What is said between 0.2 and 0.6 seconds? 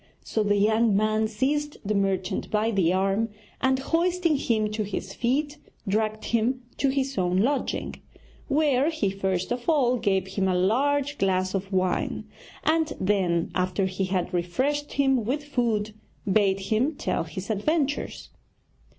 So the